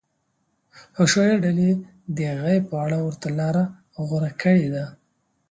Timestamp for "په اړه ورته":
2.71-3.27